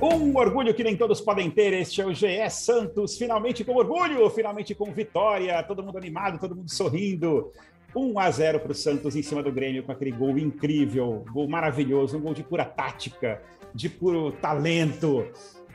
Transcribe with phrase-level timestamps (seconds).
[0.00, 1.72] Um orgulho que nem todos podem ter.
[1.72, 5.60] Este é o GE Santos, finalmente com orgulho, finalmente com vitória.
[5.64, 7.52] Todo mundo animado, todo mundo sorrindo.
[7.94, 11.48] 1 a 0 para o Santos em cima do Grêmio com aquele gol incrível, gol
[11.48, 13.42] maravilhoso, um gol de pura tática,
[13.74, 15.26] de puro talento.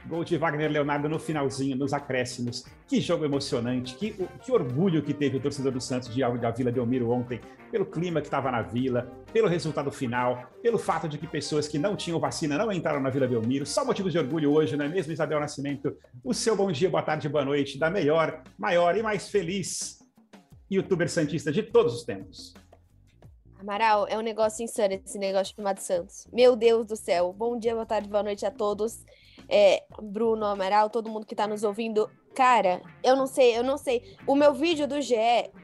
[0.07, 2.63] Gol de Wagner Leonardo no finalzinho, nos acréscimos.
[2.87, 6.71] Que jogo emocionante, que, que orgulho que teve o torcedor do Santos de da Vila
[6.71, 11.27] Belmiro ontem, pelo clima que estava na Vila, pelo resultado final, pelo fato de que
[11.27, 13.65] pessoas que não tinham vacina não entraram na Vila Belmiro.
[13.65, 15.97] Só motivos de orgulho hoje, não é mesmo, Isabel Nascimento?
[16.23, 19.99] O seu bom dia, boa tarde, boa noite, da melhor, maior e mais feliz
[20.71, 22.53] youtuber santista de todos os tempos.
[23.59, 26.27] Amaral, é um negócio insano esse negócio chamado Santos.
[26.31, 27.33] Meu Deus do céu.
[27.33, 29.03] Bom dia, boa tarde, boa noite a todos
[29.49, 32.09] é, Bruno, Amaral, todo mundo que está nos ouvindo.
[32.35, 34.15] Cara, eu não sei, eu não sei.
[34.27, 35.15] O meu vídeo do GE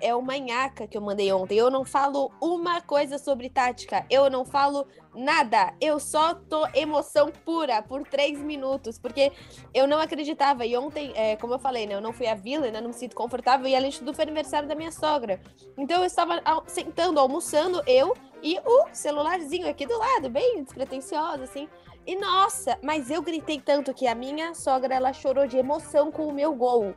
[0.02, 1.56] é uma nhaca que eu mandei ontem.
[1.56, 4.04] Eu não falo uma coisa sobre tática.
[4.10, 5.76] Eu não falo nada.
[5.80, 9.32] Eu só tô emoção pura por três minutos, porque
[9.72, 10.66] eu não acreditava.
[10.66, 11.94] E ontem, é, como eu falei, né?
[11.94, 13.68] Eu não fui à vila, ainda não me sinto confortável.
[13.68, 15.40] E além de tudo, foi aniversário da minha sogra.
[15.78, 21.70] Então eu estava sentando, almoçando, eu e o celularzinho aqui do lado, bem despretensioso, assim.
[22.06, 26.28] E nossa, mas eu gritei tanto que a minha sogra ela chorou de emoção com
[26.28, 26.94] o meu gol.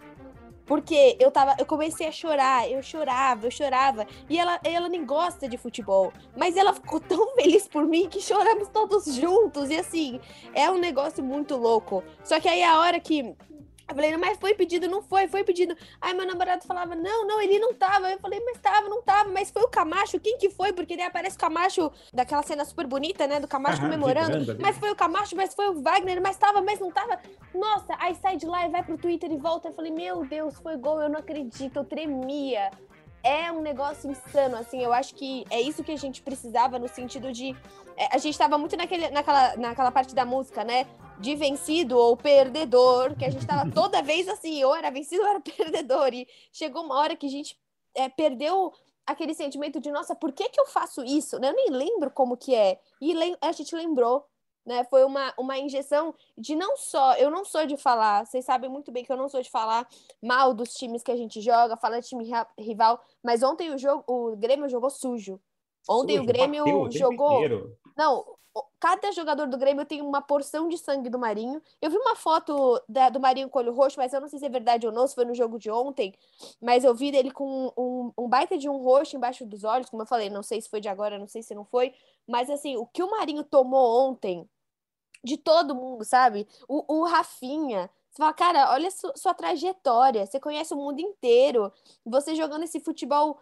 [0.66, 4.04] Porque eu tava, eu comecei a chorar, eu chorava, eu chorava.
[4.28, 6.12] E ela, ela nem gosta de futebol.
[6.36, 9.70] Mas ela ficou tão feliz por mim que choramos todos juntos.
[9.70, 10.20] E assim,
[10.52, 12.02] é um negócio muito louco.
[12.24, 13.32] Só que aí a hora que
[13.88, 15.76] eu falei, mas foi pedido, não foi, foi pedido.
[16.00, 18.10] Aí meu namorado falava, não, não, ele não tava.
[18.10, 20.72] Eu falei, mas tava, não tava, mas foi o Camacho, quem que foi?
[20.72, 24.56] Porque daí aparece o Camacho, daquela cena super bonita, né, do Camacho comemorando.
[24.60, 27.20] Mas foi o Camacho, mas foi o Wagner, mas tava, mas não tava.
[27.54, 29.68] Nossa, aí sai de lá e vai pro Twitter e volta.
[29.68, 32.70] Eu falei, meu Deus, foi gol, eu não acredito, eu tremia
[33.22, 36.86] é um negócio insano, assim, eu acho que é isso que a gente precisava no
[36.86, 37.56] sentido de...
[37.96, 40.86] É, a gente estava muito naquele, naquela, naquela parte da música, né?
[41.18, 45.28] De vencido ou perdedor, que a gente estava toda vez assim, ou era vencido ou
[45.28, 47.58] era perdedor, e chegou uma hora que a gente
[47.94, 48.72] é, perdeu
[49.06, 51.36] aquele sentimento de, nossa, por que que eu faço isso?
[51.36, 54.26] Eu nem lembro como que é, e a gente lembrou,
[54.66, 54.84] né?
[54.84, 58.90] Foi uma, uma injeção de não só, eu não sou de falar, vocês sabem muito
[58.90, 59.88] bem que eu não sou de falar
[60.20, 62.28] mal dos times que a gente joga, falar de time
[62.58, 65.40] rival, mas ontem o jogo, o Grêmio jogou sujo.
[65.88, 67.40] Ontem sujo, o Grêmio bateu, jogou.
[67.96, 68.24] Não,
[68.78, 71.60] cada jogador do Grêmio tem uma porção de sangue do Marinho.
[71.80, 74.46] Eu vi uma foto da, do Marinho com olho roxo, mas eu não sei se
[74.46, 76.14] é verdade ou não, se foi no jogo de ontem.
[76.60, 80.02] Mas eu vi dele com um, um baita de um roxo embaixo dos olhos, como
[80.02, 81.94] eu falei, não sei se foi de agora, não sei se não foi.
[82.26, 84.48] Mas assim, o que o Marinho tomou ontem
[85.24, 86.46] de todo mundo, sabe?
[86.68, 87.90] O, o Rafinha.
[88.10, 90.24] Você fala, cara, olha su, sua trajetória.
[90.24, 91.70] Você conhece o mundo inteiro.
[92.04, 93.38] Você jogando esse futebol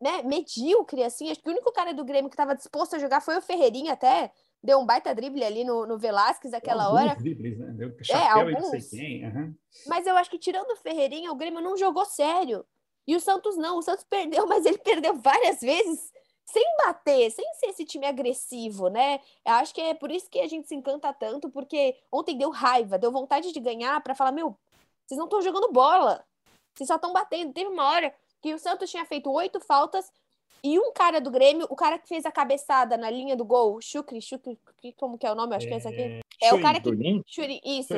[0.00, 1.30] né, medíocre, assim.
[1.30, 3.92] Acho que o único cara do Grêmio que estava disposto a jogar foi o Ferreirinha
[3.92, 4.30] até.
[4.62, 7.16] Deu um baita drible ali no, no Velasquez aquela alguns hora.
[7.16, 7.72] Dribles, né?
[7.72, 8.92] Deu é, alguns.
[8.92, 9.54] Uhum.
[9.86, 12.64] Mas eu acho que tirando o Ferreirinha, o Grêmio não jogou sério.
[13.06, 13.78] E o Santos não.
[13.78, 16.12] O Santos perdeu, mas ele perdeu várias vezes
[16.46, 19.20] sem bater, sem ser esse time agressivo, né?
[19.44, 22.50] Eu acho que é por isso que a gente se encanta tanto, porque ontem deu
[22.50, 24.56] raiva, deu vontade de ganhar para falar, meu,
[25.06, 26.24] vocês não estão jogando bola,
[26.74, 27.52] vocês só estão batendo.
[27.52, 30.12] Teve uma hora que o Santos tinha feito oito faltas
[30.62, 33.80] e um cara do Grêmio, o cara que fez a cabeçada na linha do gol,
[33.80, 34.58] Chukri, Chukri,
[34.98, 35.56] como que é o nome?
[35.56, 36.02] Acho que é esse aqui.
[36.42, 36.90] É, é o cara que.
[37.26, 37.94] Shuri, isso.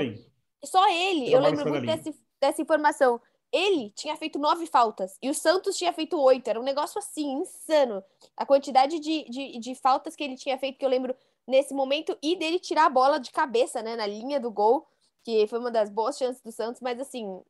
[0.65, 3.21] Só ele, eu lembro muito desse, dessa informação
[3.53, 6.47] ele tinha feito nove faltas e o Santos tinha feito oito.
[6.47, 8.03] Era um negócio assim, insano.
[8.37, 11.15] A quantidade de, de, de, faltas que ele tinha feito, que eu lembro
[11.47, 14.87] nesse momento, e dele tirar a bola de cabeça, né, na linha do gol,
[15.25, 17.41] que foi uma das boas chances do Santos, mas assim,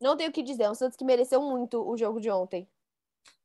[0.00, 0.64] não tenho o que dizer.
[0.64, 2.68] É um Santos que mereceu muito o jogo de ontem.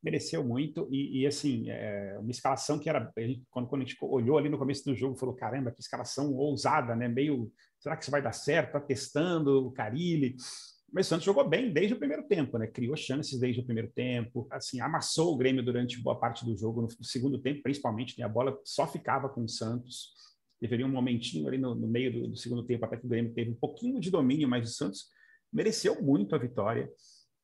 [0.02, 3.12] Mereceu muito, e, e assim, é uma escalação que era.
[3.50, 6.96] Quando, quando a gente olhou ali no começo do jogo, falou: caramba, que escalação ousada,
[6.96, 7.08] né?
[7.08, 7.52] Meio.
[7.80, 8.74] Será que isso vai dar certo?
[8.74, 10.38] Tá testando o Carilli
[10.96, 12.68] mas o Santos jogou bem desde o primeiro tempo, né?
[12.68, 16.84] Criou chances desde o primeiro tempo, assim, amassou o Grêmio durante boa parte do jogo,
[16.84, 18.24] no segundo tempo, principalmente, né?
[18.24, 20.14] a bola só ficava com o Santos.
[20.62, 23.34] Deveria um momentinho ali no, no meio do, do, segundo tempo, até que o Grêmio
[23.34, 25.08] teve um pouquinho de domínio, mas o Santos
[25.56, 26.92] mereceu muito a vitória.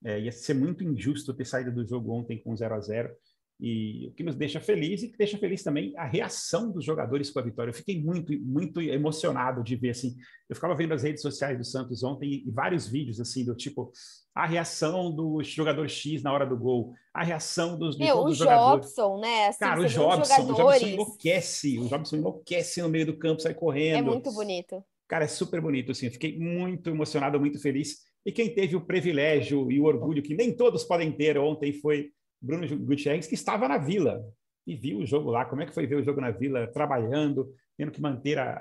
[0.04, 3.16] É, ia ser muito injusto ter saído do jogo ontem com 0 a 0
[3.62, 7.30] e o que nos deixa feliz e que deixa feliz também a reação dos jogadores
[7.30, 7.70] com a vitória.
[7.70, 10.16] Eu fiquei muito, muito emocionado de ver assim.
[10.50, 13.92] Eu ficava vendo as redes sociais do Santos ontem e, vários vídeos assim do tipo
[14.34, 19.20] a reação do jogador X na hora do gol, a reação dos, Meu, o Jobson,
[19.20, 19.48] né?
[19.48, 23.54] Assim, Cara, o Jobson, o Jobson enlouquece, o Jobson enlouquece no meio do campo, sai
[23.54, 23.98] correndo.
[23.98, 24.84] É muito bonito.
[25.12, 26.10] Cara, é super bonito, assim.
[26.10, 27.98] fiquei muito emocionado, muito feliz.
[28.26, 32.14] E quem teve o privilégio e o orgulho que nem todos podem ter ontem foi
[32.42, 34.24] Bruno Gutierrez, que estava na Vila
[34.66, 35.44] e viu o jogo lá.
[35.44, 38.54] Como é que foi ver o jogo na Vila, trabalhando, tendo que manter a,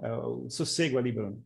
[0.00, 1.44] a, a, o sossego ali, Bruno?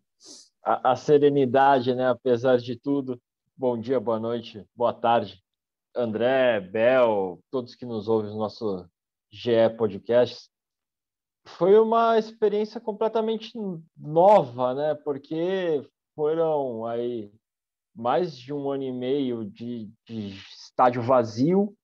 [0.63, 2.09] A, serenidade, né?
[2.09, 3.21] Apesar de tudo.
[3.57, 5.43] Bom dia, boa noite, boa tarde.
[5.97, 8.89] André, Bel, todos que nos ouvem no nosso
[9.33, 10.49] GE Podcast
[11.57, 13.53] foi uma experiência completamente
[13.97, 14.95] nova, né?
[14.95, 15.83] Porque
[16.15, 17.33] foram aí
[17.95, 21.75] mais de um ano e meio de, de estádio vazio,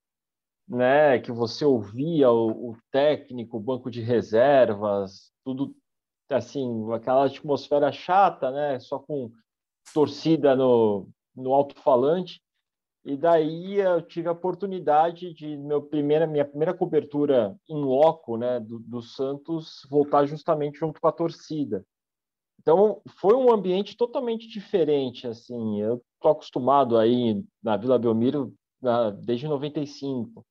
[0.68, 1.18] né?
[1.18, 5.74] Que você ouvia o, o técnico, o banco de reservas, tudo
[6.30, 8.78] assim, aquela atmosfera chata, né?
[8.78, 9.30] Só com
[9.92, 12.40] torcida no, no alto-falante.
[13.04, 18.58] E daí eu tive a oportunidade de meu primeira, minha primeira cobertura em loco, né,
[18.58, 21.84] do, do Santos, voltar justamente junto com a torcida.
[22.60, 25.82] Então foi um ambiente totalmente diferente, assim.
[25.82, 30.42] Eu tô acostumado aí na Vila Belmiro na, desde 95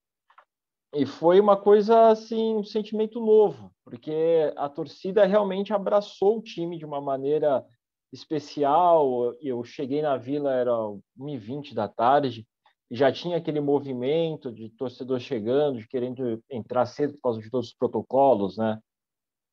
[0.95, 6.77] e foi uma coisa assim, um sentimento novo, porque a torcida realmente abraçou o time
[6.77, 7.65] de uma maneira
[8.13, 9.33] especial.
[9.41, 10.71] Eu cheguei na Vila, era
[11.19, 12.47] 1h20 da tarde,
[12.89, 17.49] e já tinha aquele movimento de torcedor chegando, de querendo entrar cedo por causa de
[17.49, 18.79] todos os protocolos né,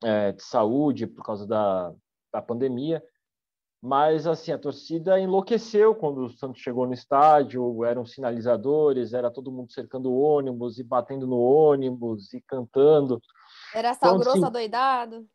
[0.04, 1.92] é, de saúde, por causa da,
[2.32, 3.02] da pandemia.
[3.82, 9.50] Mas, assim, a torcida enlouqueceu quando o Santos chegou no estádio, eram sinalizadores, era todo
[9.50, 13.18] mundo cercando o ônibus e batendo no ônibus e cantando.
[13.74, 15.26] Era sal então, grosso assim, adoidado?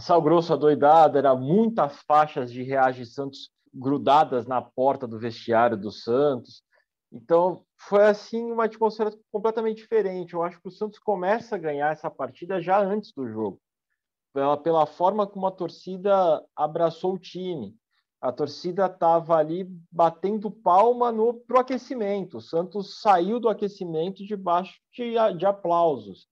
[0.00, 5.90] Sal Grosso adoidado, era muitas faixas de Reage Santos grudadas na porta do vestiário do
[5.90, 6.62] Santos.
[7.12, 10.34] Então, foi assim uma atmosfera completamente diferente.
[10.34, 13.60] Eu acho que o Santos começa a ganhar essa partida já antes do jogo,
[14.32, 17.76] pela, pela forma como a torcida abraçou o time.
[18.20, 22.38] A torcida estava ali batendo palma no pro aquecimento.
[22.38, 26.26] O Santos saiu do aquecimento debaixo de, de aplausos.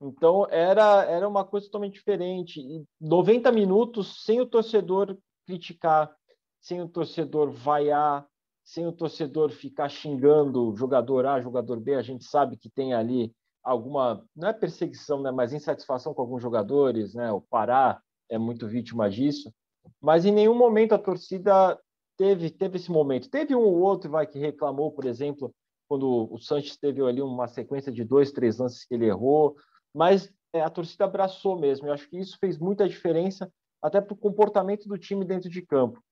[0.00, 2.60] Então era, era uma coisa totalmente diferente.
[2.60, 6.14] E 90 minutos sem o torcedor criticar,
[6.60, 8.26] sem o torcedor vaiar,
[8.64, 11.94] sem o torcedor ficar xingando jogador A, jogador B.
[11.94, 13.32] A gente sabe que tem ali
[13.62, 17.14] alguma, não é perseguição, né, mas insatisfação com alguns jogadores.
[17.14, 17.30] Né?
[17.30, 19.52] O Pará é muito vítima disso.
[20.00, 21.78] Mas em nenhum momento a torcida
[22.16, 23.28] teve, teve esse momento.
[23.28, 25.54] Teve um ou outro vai, que reclamou, por exemplo,
[25.86, 29.54] quando o Sanches teve ali uma sequência de dois, três lances que ele errou
[29.94, 31.86] mas é, a torcida abraçou mesmo.
[31.86, 33.50] Eu acho que isso fez muita diferença
[33.80, 36.02] até para o comportamento do time dentro de campo.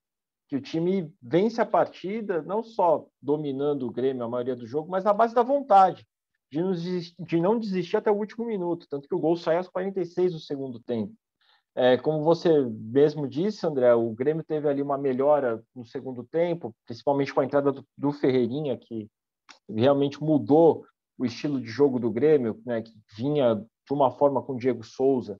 [0.48, 4.90] Que o time vence a partida, não só dominando o Grêmio a maioria do jogo,
[4.90, 6.06] mas na base da vontade,
[6.50, 8.86] de não desistir, de não desistir até o último minuto.
[8.88, 11.14] Tanto que o gol saiu aos 46 do segundo tempo.
[11.74, 16.74] É, como você mesmo disse, André, o Grêmio teve ali uma melhora no segundo tempo,
[16.84, 19.08] principalmente com a entrada do, do Ferreirinha, que
[19.66, 20.84] realmente mudou
[21.16, 24.84] o estilo de jogo do Grêmio, né, que vinha de uma forma com o Diego
[24.84, 25.38] Souza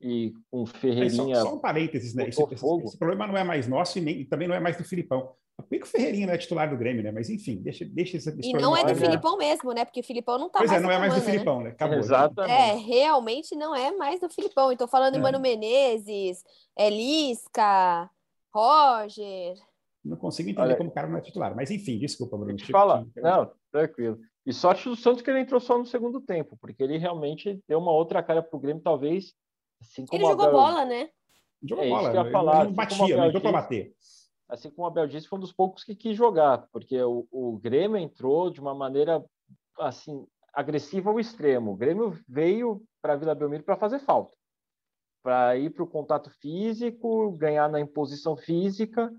[0.00, 1.36] e com o Ferreirinha.
[1.36, 2.28] Só, só, um parênteses, né?
[2.28, 4.76] Esse, esse, esse, problema não é mais nosso e, nem, e também não é mais
[4.76, 5.34] do Filipão.
[5.56, 7.12] Por que o Ferreirinha não é titular do Grêmio, né?
[7.12, 9.84] Mas enfim, deixa, deixa esse, esse E não é do Filipão mesmo, né?
[9.84, 10.82] Porque o Filipão não tá pois mais.
[10.82, 11.70] Pois é, não é mais do Filipão, né?
[11.70, 11.98] Acabou.
[11.98, 12.52] Exatamente.
[12.52, 14.72] É, realmente não é mais do Filipão.
[14.72, 15.18] Então, falando é.
[15.18, 16.42] em Mano Menezes,
[16.76, 18.10] Elisca,
[18.52, 19.56] Roger.
[20.04, 21.54] Não consigo entender Olha, como o cara não é titular.
[21.54, 22.58] Mas enfim, desculpa, Bruno.
[22.70, 24.18] Fala, não, tranquilo.
[24.46, 27.78] E sorte do Santos que ele entrou só no segundo tempo, porque ele realmente deu
[27.78, 29.32] uma outra cara pro Grêmio, talvez.
[29.80, 30.58] Assim ele jogou Abel...
[30.58, 31.08] bola, né?
[31.62, 33.94] Jogou é, bola, ele falar, não assim batia, não entrou para bater.
[34.46, 37.58] Assim como o Abel disse, foi um dos poucos que quis jogar, porque o, o
[37.58, 39.24] Grêmio entrou de uma maneira
[39.78, 41.72] assim agressiva ao extremo.
[41.72, 44.36] O Grêmio veio para a Vila Belmiro para fazer falta,
[45.22, 49.10] para ir para o contato físico, ganhar na imposição física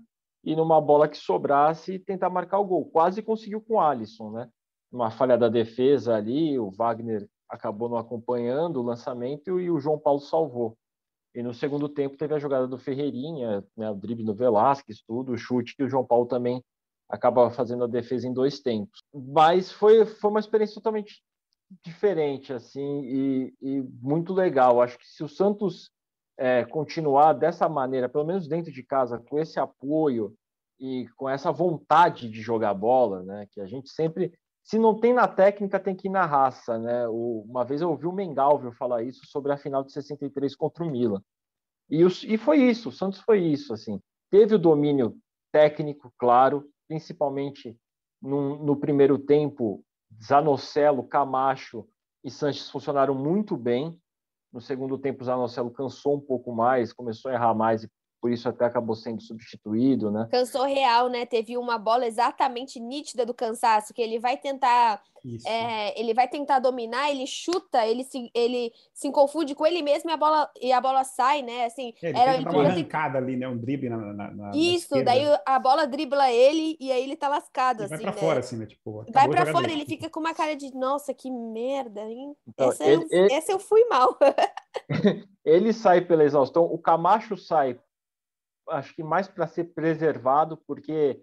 [0.44, 2.88] e numa bola que sobrasse tentar marcar o gol.
[2.88, 4.48] Quase conseguiu com o Alisson, né?
[4.90, 9.98] Uma falha da defesa ali, o Wagner acabou não acompanhando o lançamento e o João
[9.98, 10.76] Paulo salvou.
[11.34, 15.32] E no segundo tempo teve a jogada do Ferreirinha, né, o drible no Velasquez, tudo,
[15.32, 16.64] o chute que o João Paulo também
[17.08, 19.00] acaba fazendo a defesa em dois tempos.
[19.14, 21.22] Mas foi, foi uma experiência totalmente
[21.84, 24.80] diferente, assim, e, e muito legal.
[24.80, 25.90] Acho que se o Santos
[26.38, 30.34] é, continuar dessa maneira, pelo menos dentro de casa, com esse apoio
[30.78, 34.32] e com essa vontade de jogar bola, né, que a gente sempre
[34.66, 37.06] se não tem na técnica, tem que ir na raça, né?
[37.08, 40.90] uma vez eu ouvi o Mengalvio falar isso sobre a final de 63 contra o
[40.90, 41.22] Milan.
[41.88, 44.00] E, o, e foi isso, o Santos foi isso, assim.
[44.28, 45.16] Teve o domínio
[45.52, 47.78] técnico, claro, principalmente
[48.20, 49.84] no, no primeiro tempo,
[50.20, 51.88] Zanocelo, Camacho
[52.24, 53.96] e Sanches funcionaram muito bem.
[54.52, 57.90] No segundo tempo, Zanocelo cansou um pouco mais, começou a errar mais e
[58.26, 60.26] por isso até acabou sendo substituído, né?
[60.32, 61.24] Cansou real, né?
[61.24, 65.00] Teve uma bola exatamente nítida do cansaço, que ele vai tentar.
[65.44, 70.08] É, ele vai tentar dominar, ele chuta, ele se, ele se confunde com ele mesmo
[70.08, 71.64] e a bola, e a bola sai, né?
[71.64, 73.48] Assim, é, ele era ele uma arrancada ali, né?
[73.48, 77.16] Um drible na, na, na Isso, na daí a bola dribla ele e aí ele
[77.16, 78.18] tá lascado, e assim, vai pra né?
[78.18, 78.66] fora, assim, né?
[78.66, 82.36] Tipo, vai pra fora, ele fica com uma cara de, nossa, que merda, hein?
[82.46, 83.32] Então, essa, ele, eu, ele...
[83.32, 84.16] essa eu fui mal.
[85.44, 87.80] ele sai pela exaustão, o Camacho sai
[88.68, 91.22] acho que mais para ser preservado, porque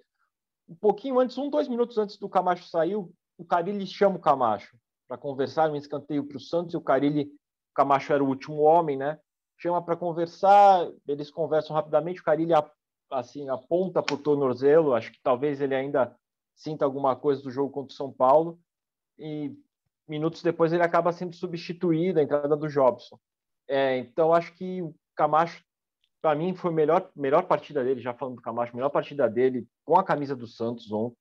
[0.67, 4.77] um pouquinho antes, um, dois minutos antes do Camacho sair, o Carilli chama o Camacho
[5.07, 8.61] para conversar, um escanteio para o Santos, e o Carilli, o Camacho era o último
[8.61, 9.19] homem, né?
[9.57, 12.53] Chama para conversar, eles conversam rapidamente, o Carilli
[13.11, 16.15] assim, aponta para o tornozelo, acho que talvez ele ainda
[16.55, 18.59] sinta alguma coisa do jogo contra o São Paulo,
[19.17, 19.55] e
[20.07, 23.19] minutos depois ele acaba sendo substituído, a entrada do Jobson.
[23.67, 25.63] É, então, acho que o Camacho
[26.23, 29.67] para mim foi a melhor, melhor partida dele, já falando do Camacho, melhor partida dele
[29.83, 31.17] com a camisa do Santos ontem.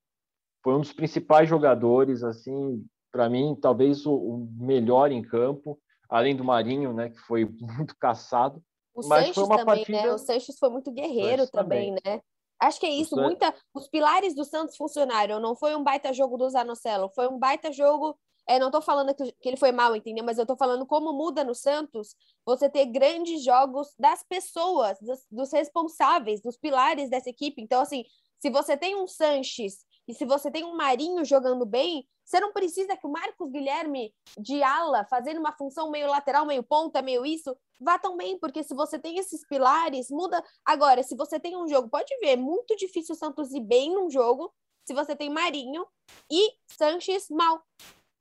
[0.62, 5.76] Foi um dos principais jogadores, assim, para mim, talvez o, o, melhor em campo,
[6.08, 8.62] além do Marinho, né, que foi muito caçado.
[8.94, 9.74] O Mas Sanches foi uma também, né?
[9.74, 10.02] partida...
[10.02, 10.12] né?
[10.12, 12.22] O Sanches foi muito guerreiro também, também, né?
[12.60, 16.36] Acho que é isso, muita os pilares do Santos funcionaram, não foi um baita jogo
[16.36, 19.94] do Zanocelo, foi um baita jogo é, não estou falando que, que, ele foi mal,
[19.94, 20.24] entendeu?
[20.24, 25.24] Mas eu estou falando como muda no Santos você ter grandes jogos das pessoas, dos,
[25.30, 27.62] dos, responsáveis, dos pilares dessa equipe.
[27.62, 28.04] Então, assim,
[28.40, 32.52] se você tem um Sanches e se você tem um Marinho jogando bem, você não
[32.52, 37.24] precisa que o Marcos Guilherme de ala, fazendo uma função meio lateral, meio ponta, meio
[37.24, 40.42] isso, vá tão bem, porque se você tem esses pilares, muda.
[40.64, 43.92] Agora, se você tem um jogo, pode ver, é muito difícil o Santos ir bem
[43.92, 44.52] num jogo
[44.84, 45.86] se você tem Marinho
[46.30, 47.62] e Sanches mal.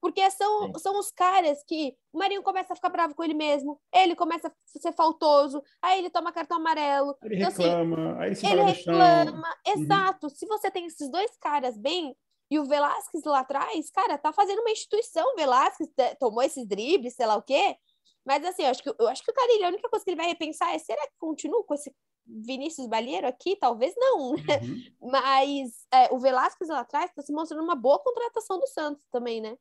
[0.02, 3.80] Porque são, são os caras que o Marinho começa a ficar bravo com ele mesmo,
[3.94, 7.16] ele começa a ser faltoso, aí ele toma cartão amarelo.
[7.22, 9.48] Ele então, assim, reclama, assim, aí se ele reclama.
[9.68, 9.74] Uhum.
[9.74, 10.26] Exato.
[10.26, 10.30] Uhum.
[10.30, 12.18] Se você tem esses dois caras bem,
[12.50, 15.26] e o Velasquez lá atrás, cara, tá fazendo uma instituição.
[15.32, 15.90] O Velasquez
[16.20, 17.78] tomou esses dribles, sei lá o quê.
[18.26, 20.20] Mas assim, eu acho que, eu acho que o Carilho, a única coisa que ele
[20.20, 23.56] vai repensar é: será que continua com esse Vinícius Balheiro aqui?
[23.56, 24.32] Talvez não.
[24.32, 24.36] Uhum.
[25.02, 29.40] Mas é, o Velasquez lá atrás está se mostrando uma boa contratação do Santos também,
[29.40, 29.56] né?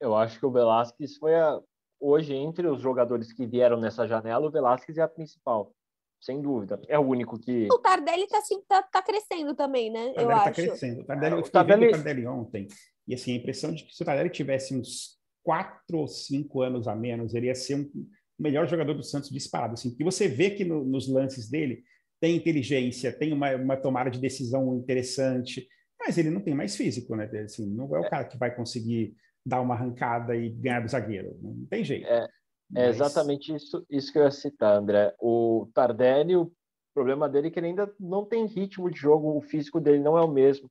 [0.00, 1.60] Eu acho que o Velasquez foi a,
[2.00, 5.74] hoje entre os jogadores que vieram nessa janela, o Velasquez é a principal,
[6.20, 6.80] sem dúvida.
[6.88, 7.66] É o único que.
[7.70, 10.12] O Tardelli está assim, tá, tá crescendo também, né?
[10.16, 10.52] eu tá acho.
[10.52, 11.02] crescendo.
[11.02, 11.86] O Tardelli, é, eu Tardelli...
[11.88, 12.68] o Tardelli ontem.
[13.06, 16.88] E assim, a impressão de que se o Tardelli tivesse uns quatro ou cinco anos
[16.88, 17.90] a menos, ele ia ser um
[18.38, 19.74] melhor jogador do Santos disparado.
[19.74, 21.82] Assim, porque você vê que no, nos lances dele
[22.20, 27.14] tem inteligência, tem uma, uma tomada de decisão interessante, mas ele não tem mais físico,
[27.14, 27.30] né?
[27.44, 28.10] Assim, não é o é.
[28.10, 29.14] cara que vai conseguir
[29.46, 31.38] dar uma arrancada e ganhar do zagueiro.
[31.40, 32.06] Não tem jeito.
[32.06, 32.28] É, é
[32.68, 32.82] Mas...
[32.82, 35.14] é exatamente isso, isso que eu ia citar, André.
[35.20, 36.52] O Tardelli, o
[36.92, 40.18] problema dele é que ele ainda não tem ritmo de jogo, o físico dele não
[40.18, 40.68] é o mesmo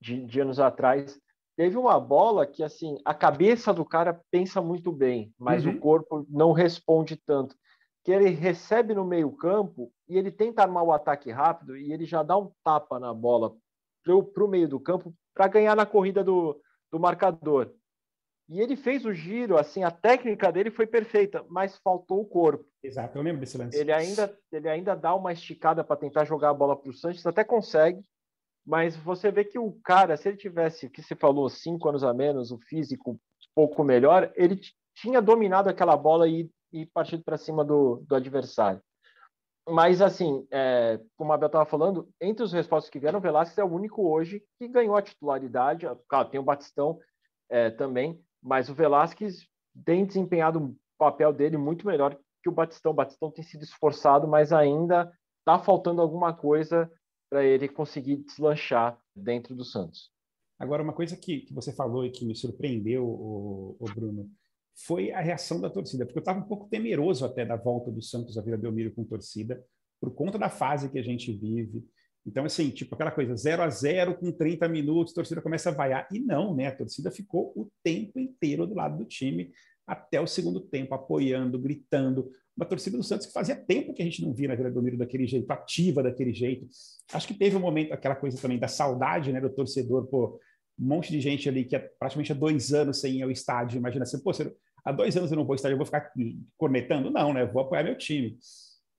[0.00, 1.18] de, de anos atrás.
[1.56, 5.72] Teve uma bola que, assim, a cabeça do cara pensa muito bem, mas uhum.
[5.72, 7.56] o corpo não responde tanto.
[8.04, 12.22] Que ele recebe no meio-campo e ele tenta armar o ataque rápido e ele já
[12.22, 13.56] dá um tapa na bola
[14.04, 16.60] para o meio do campo para ganhar na corrida do,
[16.92, 17.74] do marcador.
[18.48, 22.64] E ele fez o giro, assim, a técnica dele foi perfeita, mas faltou o corpo.
[22.82, 23.76] Exato, eu lembro desse lance.
[23.76, 27.26] Ele ainda, ele ainda dá uma esticada para tentar jogar a bola para o Sanches,
[27.26, 28.00] até consegue,
[28.64, 32.04] mas você vê que o cara, se ele tivesse, o que você falou, cinco anos
[32.04, 33.18] a menos, o físico um
[33.54, 34.60] pouco melhor, ele
[34.94, 38.80] tinha dominado aquela bola e, e partido para cima do, do adversário.
[39.68, 43.58] Mas, assim, é, como a Abel estava falando, entre os respostas que vieram, o Velasquez
[43.58, 45.86] é o único hoje que ganhou a titularidade.
[46.08, 47.00] Claro, tem o Batistão
[47.50, 49.44] é, também, mas o Velasquez
[49.84, 52.92] tem desempenhado um papel dele muito melhor que o Batistão.
[52.92, 56.88] O Batistão tem sido esforçado, mas ainda está faltando alguma coisa
[57.28, 60.12] para ele conseguir deslanchar dentro do Santos.
[60.60, 64.30] Agora, uma coisa que, que você falou e que me surpreendeu, o, o Bruno,
[64.86, 68.00] foi a reação da torcida, porque eu estava um pouco temeroso até da volta do
[68.00, 69.60] Santos à Vila Belmiro com torcida,
[70.00, 71.84] por conta da fase que a gente vive,
[72.26, 75.72] então, assim, tipo aquela coisa, 0 a 0 com 30 minutos, a torcida começa a
[75.72, 76.08] vaiar.
[76.10, 76.66] E não, né?
[76.66, 79.52] A torcida ficou o tempo inteiro do lado do time,
[79.86, 82.28] até o segundo tempo, apoiando, gritando.
[82.56, 84.98] Uma torcida do Santos que fazia tempo que a gente não via na Vila Belmiro
[84.98, 86.66] daquele jeito, ativa daquele jeito.
[87.12, 90.40] Acho que teve um momento, aquela coisa também da saudade, né, do torcedor, pô,
[90.78, 93.78] um monte de gente ali que é praticamente há dois anos sem ir ao estádio.
[93.78, 94.32] Imagina assim, pô,
[94.84, 96.10] há dois anos eu não vou ao estádio, eu vou ficar
[96.56, 97.08] cornetando?
[97.08, 97.46] Não, né?
[97.46, 98.36] vou apoiar meu time.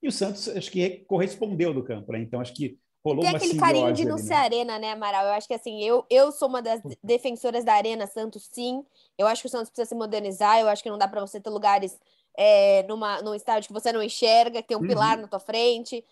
[0.01, 2.19] E o Santos, acho que correspondeu do campo, né?
[2.19, 4.35] Então, acho que rolou Tem aquele carinho de não ser né?
[4.35, 5.25] arena, né, Amaral?
[5.25, 8.85] Eu acho que assim, eu, eu sou uma das defensoras da Arena Santos, sim.
[9.17, 11.39] Eu acho que o Santos precisa se modernizar, eu acho que não dá para você
[11.39, 11.99] ter lugares
[12.37, 14.87] é, numa, num estádio que você não enxerga, que tem um uhum.
[14.87, 16.05] pilar na tua frente.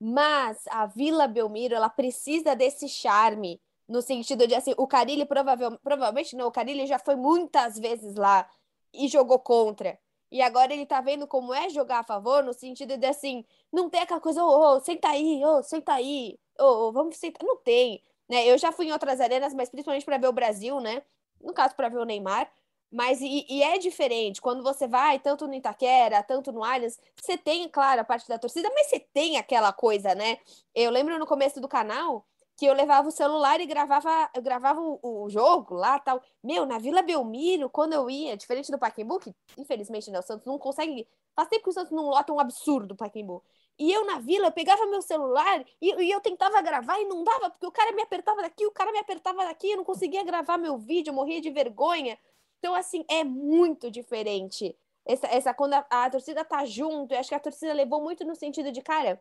[0.00, 5.80] Mas a Vila Belmiro, ela precisa desse charme, no sentido de assim, o Carilli provavelmente,
[5.82, 8.48] provavelmente não, o Carilli já foi muitas vezes lá
[8.92, 9.98] e jogou contra.
[10.32, 13.90] E agora ele tá vendo como é jogar a favor, no sentido de assim, não
[13.90, 17.18] tem aquela coisa, ô, oh, oh, senta aí, ô, oh, senta aí, ô, oh, vamos
[17.18, 17.46] sentar.
[17.46, 18.02] Não tem.
[18.30, 18.46] Né?
[18.46, 21.02] Eu já fui em outras arenas, mas principalmente para ver o Brasil, né?
[21.38, 22.50] No caso, para ver o Neymar.
[22.90, 24.40] Mas e, e, é diferente.
[24.40, 28.38] Quando você vai, tanto no Itaquera, tanto no Allianz, você tem, claro, a parte da
[28.38, 30.38] torcida, mas você tem aquela coisa, né?
[30.74, 34.80] Eu lembro no começo do canal que eu levava o celular e gravava, eu gravava
[34.80, 36.22] o, o, jogo lá tal.
[36.42, 40.46] Meu, na Vila Belmiro, quando eu ia, diferente do Pacaembu, que infelizmente né, o Santos
[40.46, 41.06] não consegue.
[41.34, 43.42] Faz tempo que o Santos não lota um absurdo o Pacaembu.
[43.78, 47.24] E eu na vila, eu pegava meu celular e, e, eu tentava gravar e não
[47.24, 50.22] dava, porque o cara me apertava daqui, o cara me apertava daqui, eu não conseguia
[50.22, 52.18] gravar meu vídeo, eu morria de vergonha.
[52.58, 54.76] Então, assim, é muito diferente.
[55.04, 58.24] Essa, essa quando a, a torcida tá junto, eu acho que a torcida levou muito
[58.24, 59.20] no sentido de, cara,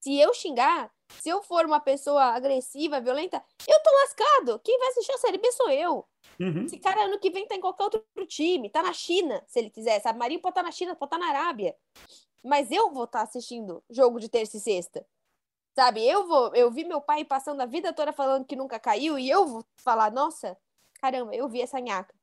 [0.00, 0.90] se eu xingar,
[1.20, 4.60] se eu for uma pessoa agressiva, violenta, eu tô lascado.
[4.60, 6.06] Quem vai assistir a Série B sou eu.
[6.40, 6.64] Uhum.
[6.64, 9.70] Esse cara ano que vem tá em qualquer outro time, tá na China, se ele
[9.70, 10.18] quiser, sabe?
[10.18, 11.74] Marinho pode estar tá na China, pode estar tá na Arábia.
[12.44, 15.04] Mas eu vou estar tá assistindo jogo de terça e sexta.
[15.74, 16.04] Sabe?
[16.06, 19.28] Eu vou, eu vi meu pai passando a vida toda falando que nunca caiu e
[19.30, 20.56] eu vou falar, nossa,
[21.00, 22.14] caramba, eu vi essa nhaca.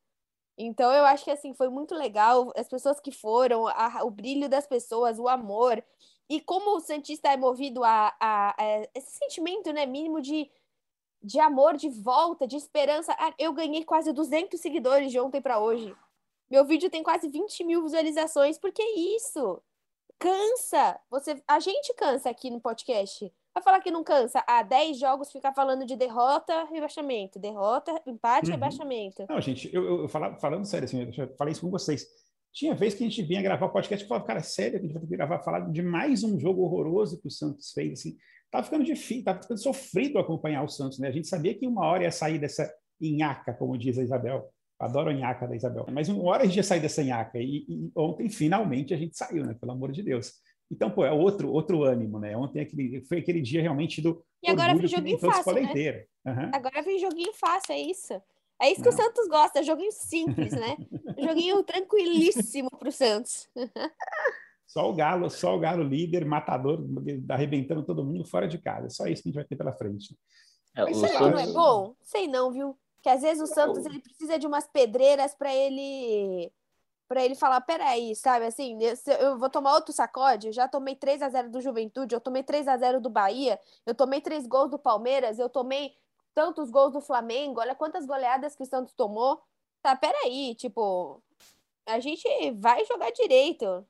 [0.57, 4.47] Então eu acho que assim foi muito legal as pessoas que foram, a, o brilho
[4.47, 5.83] das pessoas, o amor
[6.29, 10.49] e como o Santista é movido a, a, a, esse sentimento, né, mínimo de,
[11.21, 13.15] de amor, de volta, de esperança.
[13.19, 15.95] Ah, eu ganhei quase 200 seguidores de ontem para hoje.
[16.49, 19.61] Meu vídeo tem quase 20 mil visualizações, porque é isso.
[20.17, 20.99] Cansa.
[21.09, 23.31] Você, a gente cansa aqui no podcast.
[23.53, 24.43] Vai falar que não cansa.
[24.47, 27.39] Há 10 jogos ficar falando de derrota, rebaixamento.
[27.39, 28.51] Derrota, empate, uhum.
[28.51, 29.25] rebaixamento.
[29.29, 32.05] Não, gente, eu, eu, eu falava, falando sério, assim, eu falei isso com vocês
[32.55, 34.93] tinha vez que a gente vinha gravar o podcast e falava, cara, sério, a gente
[34.93, 38.17] vai ter que gravar, falar de mais um jogo horroroso que o Santos fez, assim,
[38.49, 41.09] tava ficando difícil, tava ficando sofrido acompanhar o Santos, né?
[41.09, 44.49] A gente sabia que uma hora ia sair dessa inhaca, como diz a Isabel.
[44.79, 45.85] Adoro a inhaca da Isabel.
[45.91, 49.17] Mas uma hora a gente ia sair dessa inhaca e, e ontem, finalmente, a gente
[49.17, 49.53] saiu, né?
[49.59, 50.31] Pelo amor de Deus.
[50.71, 52.37] Então, pô, é outro, outro ânimo, né?
[52.37, 54.23] Ontem aquele, foi aquele dia realmente do.
[54.41, 55.53] E agora vem joguinho fácil.
[55.53, 56.05] Né?
[56.25, 56.51] Uhum.
[56.53, 58.13] Agora vem joguinho fácil, é isso.
[58.61, 58.95] É isso que Não.
[58.95, 60.77] o Santos gosta, joguinho simples, né?
[61.19, 63.49] joguinho tranquilíssimo para o Santos.
[64.65, 66.79] Só o Galo, só o Galo líder, matador,
[67.29, 68.89] arrebentando todo mundo fora de casa.
[68.89, 70.17] Só isso que a gente vai ter pela frente.
[70.75, 71.19] É, Mas Santos...
[71.19, 71.95] não é bom?
[72.01, 72.77] Sei não, viu?
[73.01, 76.51] Que às vezes o Santos ele precisa de umas pedreiras para ele
[77.07, 78.79] para ele falar, peraí, sabe assim,
[79.19, 82.41] eu vou tomar outro sacode, eu já tomei 3 a 0 do Juventude, eu tomei
[82.41, 85.93] 3 a 0 do Bahia, eu tomei três gols do Palmeiras, eu tomei
[86.35, 89.41] tantos gols do Flamengo, olha quantas goleadas que o Santos tomou.
[89.81, 91.23] Tá, peraí, tipo,
[91.87, 93.85] a gente vai jogar direito.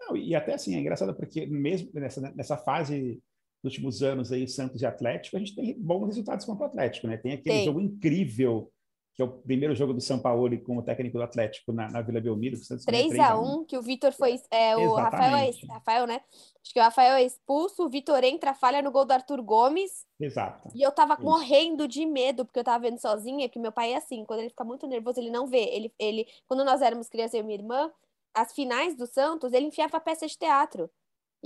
[0.00, 3.22] Não, e até assim, é engraçado porque mesmo nessa, nessa fase
[3.62, 7.06] dos últimos anos aí, Santos e Atlético, a gente tem bons resultados contra o Atlético,
[7.06, 7.16] né?
[7.16, 7.64] Tem aquele tem.
[7.64, 8.70] jogo incrível
[9.16, 12.02] que é o primeiro jogo do São Paulo com o técnico do Atlético na, na
[12.02, 12.54] Vila Belmiro.
[12.54, 14.38] 3x1, que o Vitor foi.
[14.50, 16.20] É, o Rafael, é, Rafael, né?
[16.62, 20.04] Acho que o Rafael é expulso, o Vitor entra, falha no gol do Arthur Gomes.
[20.20, 20.68] Exato.
[20.74, 21.22] E eu tava Isso.
[21.22, 24.50] morrendo de medo, porque eu tava vendo sozinha, que meu pai é assim, quando ele
[24.50, 25.64] fica muito nervoso, ele não vê.
[25.72, 27.90] Ele, ele, quando nós éramos crianças, eu e minha irmã,
[28.34, 30.90] as finais do Santos, ele enfiava peça de teatro.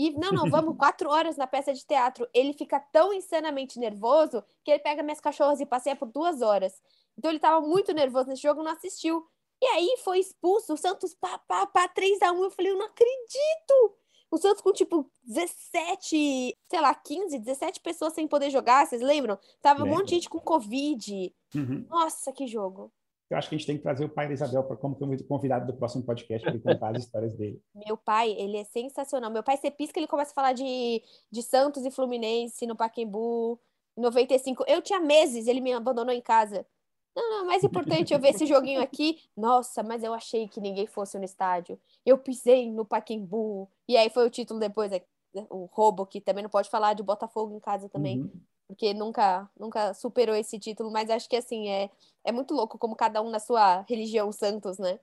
[0.00, 2.26] E não, não, vamos quatro horas na peça de teatro.
[2.32, 6.80] Ele fica tão insanamente nervoso que ele pega minhas cachorras e passeia por duas horas.
[7.18, 9.26] Então ele estava muito nervoso nesse jogo, não assistiu.
[9.60, 12.42] E aí foi expulso, o Santos pá, pá, pá, 3x1.
[12.42, 13.94] Eu falei, eu não acredito!
[14.30, 19.38] O Santos com tipo 17, sei lá, 15, 17 pessoas sem poder jogar, vocês lembram?
[19.60, 19.92] Tava Lembra.
[19.92, 21.34] um monte de gente com Covid.
[21.54, 21.84] Uhum.
[21.90, 22.90] Nossa, que jogo.
[23.30, 24.96] Eu acho que a gente tem que trazer o pai da Isabel para como
[25.28, 27.62] convidado do próximo podcast para ele contar as histórias dele.
[27.86, 29.30] Meu pai, ele é sensacional.
[29.30, 33.60] Meu pai, você pisca, ele começa a falar de, de Santos e Fluminense no Paquembu,
[33.96, 34.64] em 95.
[34.66, 36.66] Eu tinha meses, ele me abandonou em casa.
[37.14, 39.20] Não, não, mais importante eu ver esse joguinho aqui.
[39.36, 41.78] Nossa, mas eu achei que ninguém fosse no estádio.
[42.04, 43.68] Eu pisei no Paquembu.
[43.86, 45.04] E aí foi o título depois, é,
[45.48, 48.22] o roubo, que também não pode falar de Botafogo em casa também.
[48.22, 48.30] Uhum.
[48.70, 51.90] Porque nunca, nunca superou esse título, mas acho que assim, é,
[52.24, 55.00] é muito louco como cada um na sua religião Santos, né?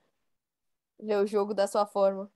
[1.00, 2.30] Vê o jogo da sua forma.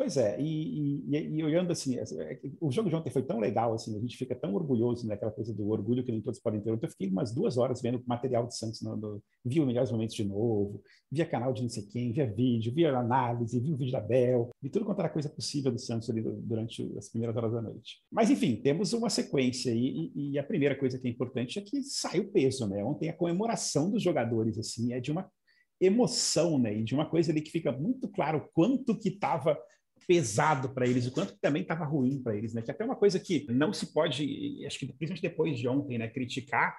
[0.00, 3.74] Pois é, e, e, e, olhando assim, é, o jogo de ontem foi tão legal,
[3.74, 6.70] assim, a gente fica tão orgulhoso naquela coisa do orgulho que nem todos podem ter.
[6.70, 10.16] Eu fiquei umas duas horas vendo material de Santos, no, no, vi os melhores momentos
[10.16, 10.82] de novo,
[11.12, 14.48] via canal de não sei quem, via vídeo, via análise, vi o vídeo da Bel,
[14.62, 17.98] vi tudo quanto era coisa possível do Santos ali durante as primeiras horas da noite.
[18.10, 21.82] Mas, enfim, temos uma sequência e, e a primeira coisa que é importante é que
[21.82, 22.82] sai o peso, né?
[22.82, 25.30] Ontem a comemoração dos jogadores, assim, é de uma
[25.78, 26.74] emoção, né?
[26.74, 29.58] E de uma coisa ali que fica muito claro quanto que estava
[30.10, 32.62] pesado para eles, o quanto também estava ruim para eles, né?
[32.62, 36.08] Que até uma coisa que não se pode, acho que principalmente depois de ontem, né,
[36.08, 36.76] criticar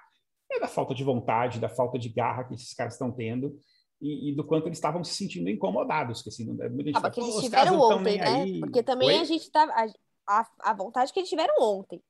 [0.50, 3.58] é da falta de vontade, da falta de garra que esses caras estão tendo
[4.02, 7.14] e, e, do quanto eles estavam se sentindo incomodados, que assim, muita gente ah, fala,
[7.16, 8.42] eles tiveram ontem, né?
[8.42, 8.60] Aí.
[8.60, 9.18] Porque também Oi?
[9.20, 9.86] a gente tava a,
[10.28, 12.02] a, a vontade que eles tiveram ontem.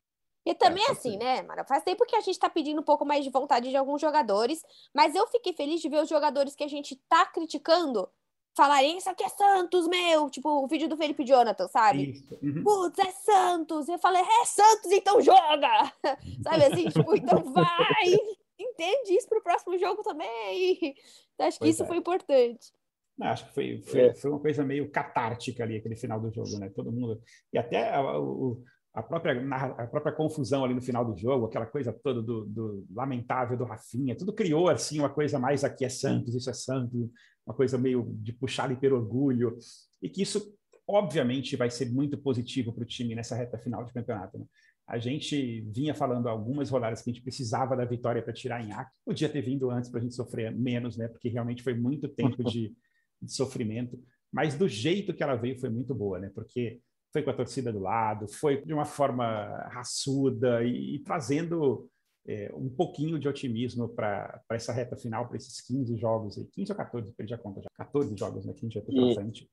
[0.44, 1.64] E também é, assim, né, Mara?
[1.64, 4.60] Faz tempo que a gente tá pedindo um pouco mais de vontade de alguns jogadores,
[4.92, 8.08] mas eu fiquei feliz de ver os jogadores que a gente tá criticando
[8.54, 10.28] falarem isso aqui é Santos, meu.
[10.30, 12.22] Tipo, o vídeo do Felipe Jonathan, sabe?
[12.42, 12.62] Uhum.
[12.62, 13.88] Putz, é Santos.
[13.88, 15.92] Eu falei, é Santos, então joga!
[16.42, 16.88] sabe assim?
[16.88, 18.16] tipo, então vai!
[18.58, 20.94] Entende isso pro próximo jogo também.
[21.34, 21.86] Então, acho que pois isso é.
[21.86, 22.72] foi importante.
[23.18, 24.14] Não, acho que foi, foi, é.
[24.14, 26.70] foi, uma coisa meio catártica ali, aquele final do jogo, né?
[26.74, 27.20] Todo mundo.
[27.52, 28.62] E até o,
[28.94, 29.40] a própria,
[29.78, 33.64] a própria confusão ali no final do jogo, aquela coisa toda do, do, lamentável do
[33.64, 37.08] Rafinha, tudo criou assim uma coisa mais aqui é Santos, isso é Santos,
[37.46, 39.56] uma coisa meio de puxar ali pelo orgulho,
[40.02, 40.54] e que isso
[40.86, 44.38] obviamente vai ser muito positivo para o time nessa reta final de campeonato.
[44.38, 44.44] Né?
[44.86, 48.72] A gente vinha falando algumas rodadas que a gente precisava da vitória para tirar em
[48.72, 51.08] Ac, podia ter vindo antes para a gente sofrer menos, né?
[51.08, 52.74] Porque realmente foi muito tempo de,
[53.22, 53.98] de sofrimento,
[54.30, 56.30] mas do jeito que ela veio foi muito boa, né?
[56.34, 56.80] Porque
[57.12, 61.88] foi com a torcida do lado, foi de uma forma raçuda e, e trazendo
[62.26, 66.76] é, um pouquinho de otimismo para essa reta final, para esses 15 jogos, 15 ou
[66.76, 69.50] 14, perdi a conta já, 14 jogos né, que a gente já tem pela frente,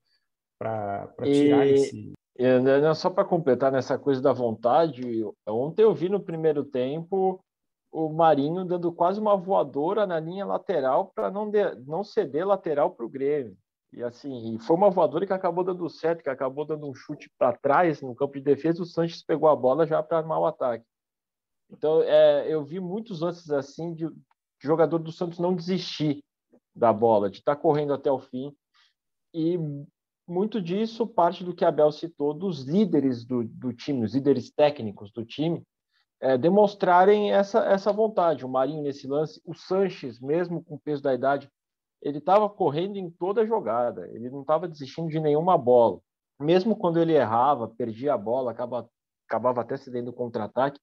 [0.58, 2.13] para tirar e, esse.
[2.38, 5.02] E, né, só para completar nessa coisa da vontade,
[5.48, 7.43] ontem eu vi no primeiro tempo
[7.91, 11.52] o Marinho dando quase uma voadora na linha lateral para não,
[11.86, 13.58] não ceder lateral para o Grêmio.
[13.91, 17.58] E assim, foi uma voadora que acabou dando certo, que acabou dando um chute para
[17.58, 18.84] trás no campo de defesa.
[18.84, 20.86] O Sanches pegou a bola já para armar o ataque.
[21.71, 24.15] Então, é, eu vi muitos lances assim de, de,
[24.62, 26.23] jogador do Santos não desistir
[26.75, 28.56] da bola, de estar tá correndo até o fim.
[29.34, 29.58] E
[30.28, 35.12] muito disso parte do que Abel citou dos líderes do, do time, os líderes técnicos
[35.12, 35.63] do time,
[36.21, 38.45] é, demonstrarem essa, essa vontade.
[38.45, 41.49] O Marinho nesse lance, o Sanches, mesmo com o peso da idade,
[42.01, 45.99] ele estava correndo em toda jogada, ele não estava desistindo de nenhuma bola.
[46.39, 48.89] Mesmo quando ele errava, perdia a bola, acaba,
[49.27, 50.79] acabava até cedendo contra-ataque,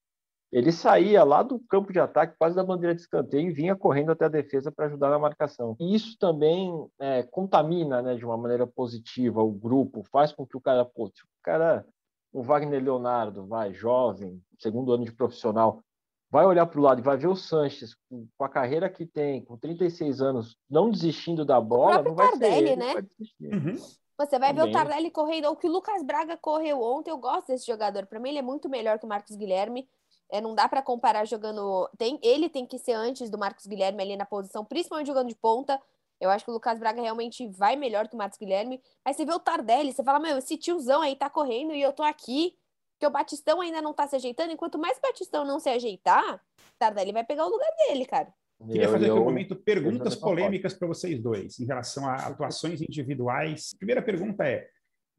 [0.53, 4.13] ele saía lá do campo de ataque, quase da bandeira de escanteio, e vinha correndo
[4.13, 5.77] até a defesa para ajudar na marcação.
[5.81, 10.57] E isso também é, contamina né, de uma maneira positiva o grupo, faz com que
[10.57, 11.85] o cara, pô, o cara,
[12.33, 15.83] o Wagner Leonardo, vai, jovem, segundo ano de profissional,
[16.31, 19.45] vai olhar para o lado e vai ver o Sanches com, a carreira que tem,
[19.45, 22.95] com 36 anos, não desistindo da bola, não vai Tardelli, ser ele, né?
[22.95, 23.77] Vai uhum.
[24.19, 24.65] Você vai Também.
[24.65, 27.11] ver o Tardelli correndo, ou que o Lucas Braga correu ontem.
[27.11, 28.07] Eu gosto desse jogador.
[28.07, 29.87] Para mim, ele é muito melhor que o Marcos Guilherme.
[30.31, 31.89] É, não dá para comparar jogando.
[31.99, 35.37] Tem, ele tem que ser antes do Marcos Guilherme ali na posição, principalmente jogando de
[35.37, 35.81] ponta.
[36.19, 38.81] Eu acho que o Lucas Braga realmente vai melhor que o Marcos Guilherme.
[39.05, 41.93] Aí você vê o Tardelli, você fala, meu, esse tiozão aí tá correndo e eu
[41.93, 42.57] tô aqui.
[42.97, 46.43] Porque o Batistão ainda não tá se ajeitando, enquanto mais Batistão não se ajeitar,
[46.79, 48.33] Tardelli vai pegar o lugar dele, cara.
[48.67, 53.75] Queria fazer aqui um momento perguntas polêmicas para vocês dois, em relação a atuações individuais.
[53.77, 54.71] Primeira pergunta é: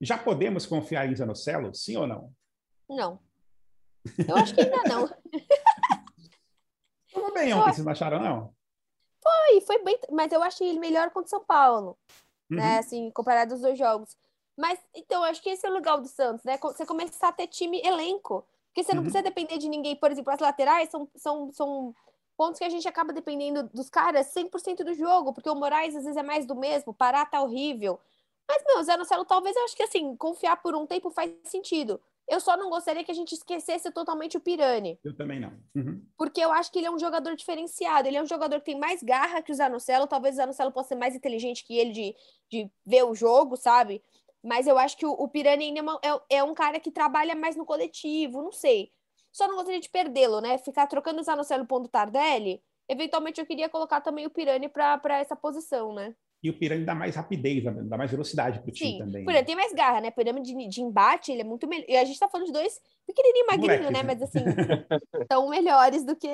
[0.01, 2.33] já podemos confiar em Zanocelo, sim ou não?
[2.89, 3.19] Não.
[4.27, 5.07] Eu acho que ainda não.
[7.13, 8.55] Tudo bem ontem, vocês não acharam, não?
[9.21, 11.95] Foi, foi bem, mas eu achei ele melhor contra o São Paulo,
[12.49, 12.57] né, uhum.
[12.57, 12.79] né?
[12.79, 14.17] Assim, comparado aos dois jogos.
[14.57, 16.57] Mas, então, acho que esse é o legal do Santos, né?
[16.57, 18.43] Você começar a ter time elenco.
[18.69, 19.03] Porque você não uhum.
[19.03, 19.95] precisa depender de ninguém.
[19.95, 21.95] Por exemplo, as laterais são, são, são
[22.35, 25.31] pontos que a gente acaba dependendo dos caras 100% do jogo.
[25.31, 26.91] Porque o Moraes, às vezes, é mais do mesmo.
[26.91, 27.99] Pará tá horrível.
[28.47, 32.01] Mas, meu, Zé Nocelo, talvez eu acho que, assim, confiar por um tempo faz sentido.
[32.27, 34.99] Eu só não gostaria que a gente esquecesse totalmente o Pirani.
[35.03, 35.53] Eu também não.
[35.75, 36.01] Uhum.
[36.17, 38.07] Porque eu acho que ele é um jogador diferenciado.
[38.07, 40.07] Ele é um jogador que tem mais garra que o Zanocelo.
[40.07, 42.15] Talvez o Zanocelo possa ser mais inteligente que ele de,
[42.49, 44.01] de ver o jogo, sabe?
[44.43, 47.35] Mas eu acho que o, o Pirani ainda é, é, é, um cara que trabalha
[47.35, 48.91] mais no coletivo, não sei.
[49.31, 50.57] Só não gostaria de perdê-lo, né?
[50.57, 52.61] Ficar trocando o Zanocelo ponto Tardelli.
[52.89, 56.15] Eventualmente eu queria colocar também o Pirani para essa posição, né?
[56.41, 59.23] E o Pirani dá mais rapidez, dá mais velocidade pro time Sim, também.
[59.23, 59.45] O Pirani né?
[59.45, 60.11] tem mais garra, né?
[60.11, 61.85] Pirani de, de embate, ele é muito melhor.
[61.89, 63.91] E a gente tá falando de dois pequenininho magrinho, né?
[63.91, 64.03] né?
[64.03, 64.39] Mas assim,
[65.31, 66.27] são melhores do que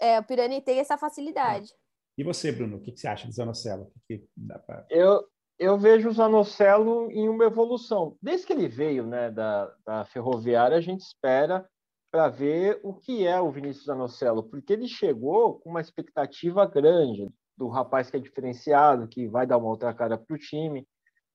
[0.00, 1.72] é, o Pirani tem essa facilidade.
[2.16, 3.92] E você, Bruno, o que, que você acha do Zanocelo?
[4.08, 4.24] Que
[4.66, 4.84] pra...
[4.90, 5.24] eu,
[5.58, 8.16] eu vejo o Zanocelo em uma evolução.
[8.22, 11.68] Desde que ele veio né, da, da Ferroviária, a gente espera
[12.10, 17.28] para ver o que é o Vinícius Zanocelo, porque ele chegou com uma expectativa grande
[17.56, 20.86] do rapaz que é diferenciado, que vai dar uma outra cara para o time.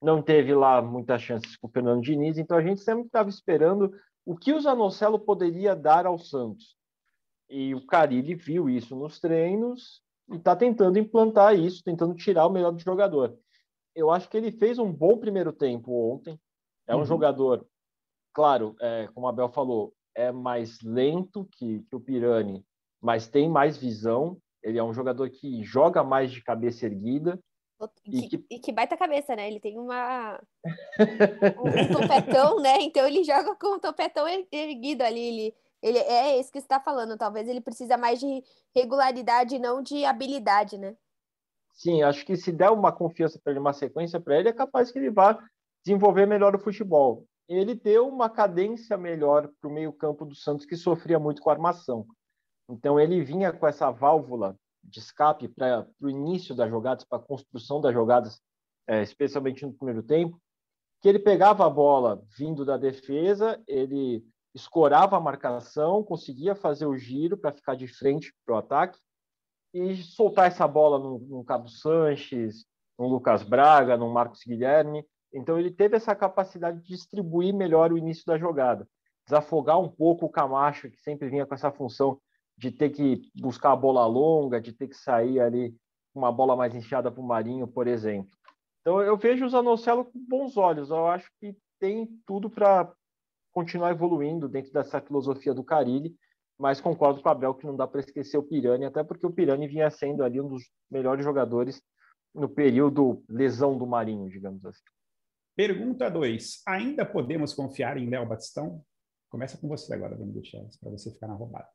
[0.02, 3.94] Não teve lá muitas chances com o Fernando Diniz, então a gente sempre estava esperando
[4.26, 6.78] o que o Zanocelo poderia dar ao Santos.
[7.50, 12.50] E o Carilli viu isso nos treinos e está tentando implantar isso, tentando tirar o
[12.50, 13.38] melhor do jogador
[13.96, 16.40] eu acho que ele fez um bom primeiro tempo ontem.
[16.88, 17.06] É um uhum.
[17.06, 17.66] jogador,
[18.34, 22.66] claro, é, como a Bel falou, é mais lento que, que o Pirani,
[23.02, 24.38] mas tem mais visão.
[24.62, 27.40] Ele é um jogador que joga mais de cabeça erguida.
[28.06, 29.48] E que, e que baita cabeça, né?
[29.48, 32.82] Ele tem uma um, topetão, né?
[32.82, 35.20] Então ele joga com o topetão erguido ali.
[35.20, 37.18] Ele, ele é isso que você está falando.
[37.18, 38.42] Talvez ele precisa mais de
[38.74, 40.96] regularidade, não de habilidade, né?
[41.74, 44.92] Sim, acho que se der uma confiança para ele, uma sequência para ele, é capaz
[44.92, 45.38] que ele vá
[45.84, 47.26] desenvolver melhor o futebol.
[47.50, 51.54] Ele deu uma cadência melhor para o meio-campo do Santos, que sofria muito com a
[51.54, 52.06] armação.
[52.70, 57.22] Então, ele vinha com essa válvula de escape para o início das jogadas, para a
[57.22, 58.40] construção das jogadas,
[58.88, 60.40] é, especialmente no primeiro tempo,
[61.02, 66.98] que ele pegava a bola vindo da defesa, ele escorava a marcação, conseguia fazer o
[66.98, 68.98] giro para ficar de frente para o ataque
[69.74, 72.66] e soltar essa bola no, no Cabo Sanches,
[72.98, 75.06] no Lucas Braga, no Marcos Guilherme.
[75.34, 78.88] Então ele teve essa capacidade de distribuir melhor o início da jogada,
[79.26, 82.20] desafogar um pouco o Camacho, que sempre vinha com essa função
[82.58, 85.76] de ter que buscar a bola longa, de ter que sair ali
[86.14, 88.32] uma bola mais inchada para o Marinho, por exemplo.
[88.82, 90.92] Então eu vejo o Zanocelo com bons olhos.
[90.92, 92.94] Eu acho que tem tudo para
[93.52, 96.16] continuar evoluindo dentro dessa filosofia do Carilli,
[96.58, 99.32] mas concordo com o Abel que não dá para esquecer o Pirani, até porque o
[99.32, 101.82] Pirani vinha sendo ali um dos melhores jogadores
[102.34, 104.84] no período lesão do Marinho, digamos assim.
[105.56, 106.64] Pergunta 2.
[106.68, 108.84] Ainda podemos confiar em Léo Batistão?
[109.30, 111.68] Começa com você agora, Dani Gutierrez, para você ficar na roubada.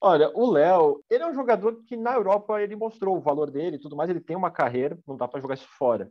[0.00, 3.76] Olha, o Léo, ele é um jogador que na Europa ele mostrou o valor dele
[3.76, 6.10] e tudo mais, ele tem uma carreira, não dá para jogar isso fora.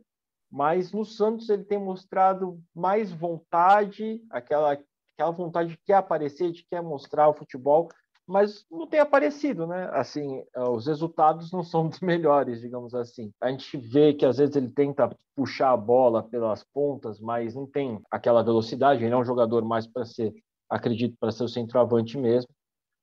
[0.50, 4.78] Mas no Santos ele tem mostrado mais vontade, aquela,
[5.18, 7.88] aquela vontade de quer aparecer, de quer mostrar o futebol,
[8.24, 9.90] mas não tem aparecido, né?
[9.92, 13.32] Assim, os resultados não são dos melhores, digamos assim.
[13.40, 17.66] A gente vê que às vezes ele tenta puxar a bola pelas pontas, mas não
[17.66, 19.04] tem aquela velocidade.
[19.04, 20.32] Ele é um jogador mais para ser,
[20.70, 22.48] acredito, para ser o centroavante mesmo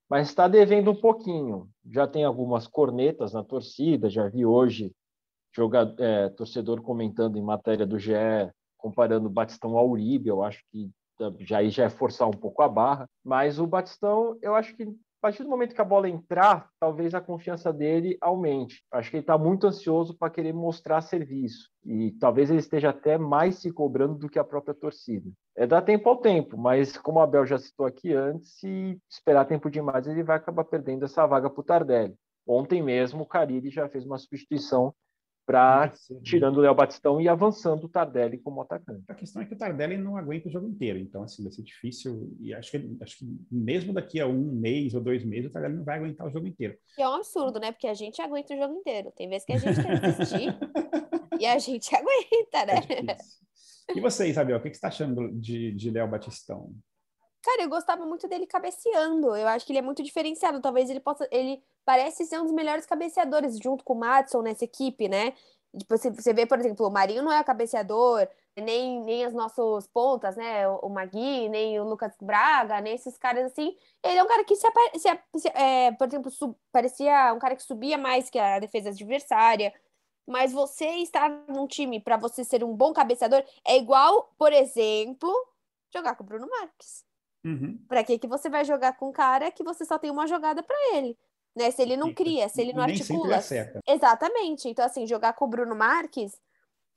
[0.09, 1.67] mas está devendo um pouquinho.
[1.91, 4.91] Já tem algumas cornetas na torcida, já vi hoje
[5.55, 8.13] jogador, é, torcedor comentando em matéria do GE,
[8.77, 10.91] comparando Batistão ao Uribe, eu acho que
[11.39, 14.83] já aí já é forçar um pouco a barra, mas o Batistão, eu acho que
[14.83, 18.83] a partir do momento que a bola entrar, talvez a confiança dele aumente.
[18.91, 21.71] Acho que ele está muito ansioso para querer mostrar serviço.
[21.83, 25.27] E talvez ele esteja até mais se cobrando do que a própria torcida.
[25.55, 29.45] É dar tempo ao tempo, mas como a Abel já citou aqui antes, se esperar
[29.45, 32.13] tempo demais, ele vai acabar perdendo essa vaga para o Tardelli.
[32.47, 34.93] Ontem mesmo, o Carille já fez uma substituição
[35.45, 39.03] para tirando o Léo Batistão e avançando o Tardelli como atacante.
[39.07, 41.61] A questão é que o Tardelli não aguenta o jogo inteiro, então assim vai ser
[41.61, 45.53] difícil e acho que acho que mesmo daqui a um mês ou dois meses o
[45.53, 46.75] Tardelli não vai aguentar o jogo inteiro.
[46.97, 47.71] E é um absurdo, né?
[47.71, 49.11] Porque a gente aguenta o jogo inteiro.
[49.15, 50.57] Tem vezes que a gente quer assistir
[51.39, 53.17] e a gente aguenta, né?
[53.87, 56.73] É e você, Isabel, o que você está achando de, de Léo Batistão?
[57.43, 59.35] Cara, eu gostava muito dele cabeceando.
[59.35, 60.59] Eu acho que ele é muito diferenciado.
[60.59, 61.27] Talvez ele possa.
[61.31, 65.33] Ele parece ser um dos melhores cabeceadores, junto com o Matson nessa equipe, né?
[65.77, 70.35] Tipo, você vê, por exemplo, o Marinho não é cabeceador, nem, nem as nossas pontas,
[70.35, 70.67] né?
[70.67, 73.75] O, Magui, nem o Lucas Braga, nem esses caras assim.
[74.01, 77.55] Ele é um cara que se, se, se é, por exemplo, sub, parecia um cara
[77.55, 79.73] que subia mais que a defesa adversária.
[80.27, 85.29] Mas você estar num time para você ser um bom cabeceador é igual, por exemplo,
[85.93, 87.05] jogar com o Bruno Marques.
[87.43, 87.77] Uhum.
[87.87, 90.63] Para que que você vai jogar com um cara que você só tem uma jogada
[90.63, 91.15] para ele?
[91.55, 91.71] Né?
[91.71, 93.39] Se ele não cria, se ele não Nem articula.
[93.87, 94.67] Exatamente.
[94.67, 96.37] Então, assim, jogar com o Bruno Marques,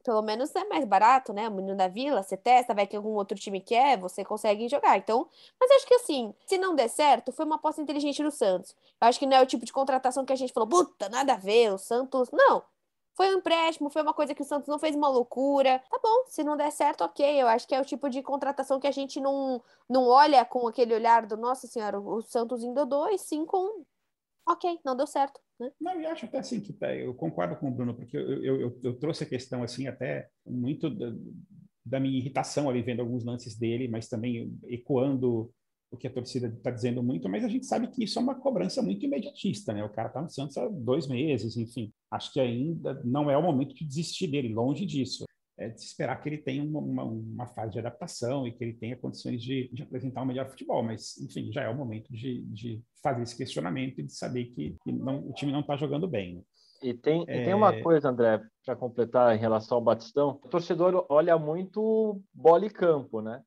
[0.03, 1.49] pelo menos é mais barato, né?
[1.49, 4.97] O menino da vila, você testa, vai que algum outro time quer, você consegue jogar.
[4.97, 5.29] Então,
[5.61, 8.75] mas acho que assim, se não der certo, foi uma aposta inteligente do Santos.
[9.01, 11.35] Eu acho que não é o tipo de contratação que a gente falou, puta, nada
[11.35, 12.31] a ver, o Santos.
[12.33, 12.63] Não.
[13.15, 15.83] Foi um empréstimo, foi uma coisa que o Santos não fez uma loucura.
[15.91, 17.43] Tá bom, se não der certo, ok.
[17.43, 20.69] Eu acho que é o tipo de contratação que a gente não, não olha com
[20.69, 23.85] aquele olhar do, nossa senhora, o Santos indodou e sim com,
[24.49, 25.41] ok, não deu certo.
[25.61, 25.71] Né?
[25.81, 28.81] Não, eu acho até assim que tá, eu concordo com o Bruno, porque eu, eu,
[28.83, 31.13] eu, trouxe a questão assim até muito da,
[31.85, 35.53] da minha irritação ali vendo alguns lances dele, mas também ecoando
[35.91, 38.35] o que a torcida está dizendo muito, mas a gente sabe que isso é uma
[38.35, 39.83] cobrança muito imediatista, né?
[39.83, 41.93] O cara está no Santos há dois meses, enfim.
[42.11, 45.25] Acho que ainda não é o momento de desistir dele, longe disso.
[45.59, 48.63] É de se esperar que ele tenha uma, uma, uma, fase de adaptação e que
[48.63, 52.13] ele tenha condições de, de, apresentar um melhor futebol, mas, enfim, já é o momento
[52.13, 55.77] de, de fazer esse questionamento e de saber que, que não, o time não está
[55.77, 56.37] jogando bem.
[56.37, 56.43] Né?
[56.83, 57.43] E tem, é...
[57.43, 60.39] e tem uma coisa, André, para completar em relação ao Batistão.
[60.45, 63.43] O torcedor olha muito bola e campo, né?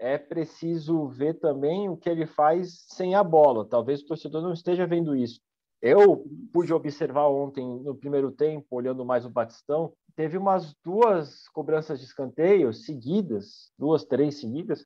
[0.00, 3.68] é preciso ver também o que ele faz sem a bola.
[3.68, 5.38] Talvez o torcedor não esteja vendo isso.
[5.82, 11.98] Eu pude observar ontem, no primeiro tempo, olhando mais o Batistão, teve umas duas cobranças
[11.98, 14.84] de escanteio seguidas, duas, três seguidas,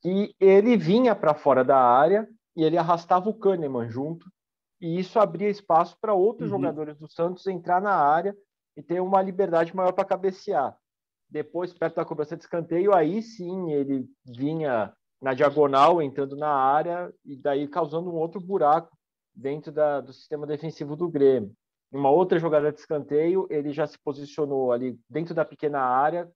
[0.00, 4.30] que ele vinha para fora da área e ele arrastava o Kahneman junto,
[4.80, 6.58] e isso abria espaço para outros uhum.
[6.58, 8.32] jogadores do Santos entrar na área
[8.76, 10.78] e ter uma liberdade maior para cabecear.
[11.28, 17.12] Depois, perto da cobrança de escanteio, aí sim ele vinha na diagonal, entrando na área
[17.24, 18.96] e daí causando um outro buraco
[19.34, 21.52] dentro da, do sistema defensivo do Grêmio.
[21.92, 26.30] Uma outra jogada de escanteio, ele já se posicionou ali dentro da pequena área,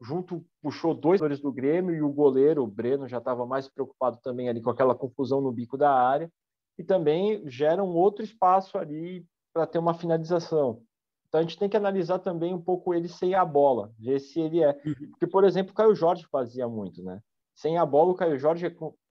[0.00, 4.18] junto puxou dois jogadores do Grêmio e o goleiro, o Breno, já estava mais preocupado
[4.22, 6.30] também ali com aquela confusão no bico da área
[6.78, 10.82] e também gera um outro espaço ali para ter uma finalização.
[11.26, 14.40] Então a gente tem que analisar também um pouco ele sem a bola, ver se
[14.40, 14.80] ele é.
[14.84, 15.10] Uhum.
[15.10, 17.20] Porque, por exemplo, o Caio Jorge fazia muito, né?
[17.54, 18.66] Sem a bola, o Caio Jorge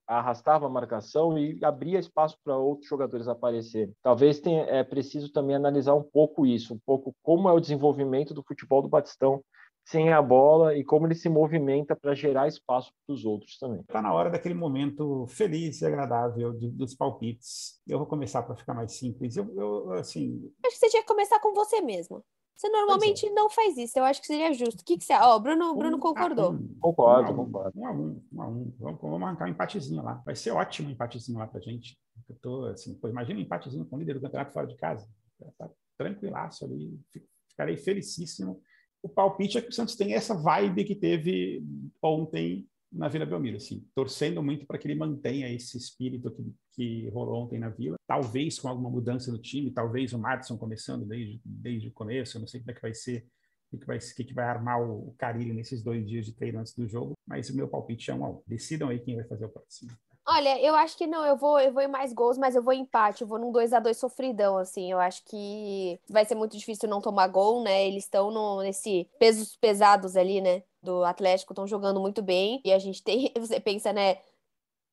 [0.07, 3.93] arrastava a marcação e abria espaço para outros jogadores aparecerem.
[4.01, 8.33] Talvez tenha, é preciso também analisar um pouco isso, um pouco como é o desenvolvimento
[8.33, 9.43] do futebol do Batistão
[9.87, 13.79] sem a bola e como ele se movimenta para gerar espaço para os outros também.
[13.79, 17.81] Está na hora daquele momento feliz e agradável de, dos palpites.
[17.87, 19.37] Eu vou começar para ficar mais simples.
[19.37, 20.51] Eu, eu, assim.
[20.65, 22.21] Acho que você tinha que começar com você mesmo.
[22.57, 23.31] Você normalmente é.
[23.31, 24.81] não faz isso, eu acho que seria justo.
[24.81, 25.13] O que, que você.
[25.13, 26.53] Ó, oh, Bruno, Bruno concordou.
[26.53, 27.79] Um, concordo, um concordo.
[27.79, 28.73] Um a um, um a um.
[28.79, 30.15] Vamos, vamos marcar um empatezinho lá.
[30.25, 31.95] Vai ser ótimo um empatezinho lá pra gente.
[32.27, 35.07] Eu tô assim, pô, imagina um empatezinho com o líder do campeonato fora de casa.
[35.55, 36.99] Tá tranquilaço ali.
[37.47, 38.59] Ficarei felicíssimo.
[39.03, 41.63] O palpite é que o Santos tem essa vibe que teve
[42.01, 47.10] ontem na Vila Belmiro, assim, torcendo muito para que ele mantenha esse espírito que, que
[47.10, 51.41] rolou ontem na Vila, talvez com alguma mudança no time, talvez o Madison começando desde,
[51.43, 53.26] desde o começo, eu não sei como é que vai ser,
[53.71, 56.60] o que, vai, que, que vai armar o, o Carilli nesses dois dias de treino
[56.60, 58.41] antes do jogo, mas o meu palpite é um a um.
[58.47, 59.91] Decidam aí quem vai fazer o próximo.
[60.29, 62.73] Olha, eu acho que não, eu vou, eu vou em mais gols, mas eu vou
[62.73, 64.91] em empate, eu vou num 2 a 2 sofridão, assim.
[64.91, 67.87] Eu acho que vai ser muito difícil não tomar gol, né?
[67.87, 70.63] Eles estão nesse pesos pesados ali, né?
[70.83, 72.61] Do Atlético, estão jogando muito bem.
[72.65, 74.17] E a gente tem, você pensa, né?